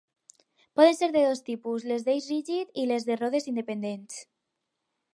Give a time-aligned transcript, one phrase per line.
[0.79, 4.21] Poden ser de dos tipus, les d'eix rígid i les de rodes independents.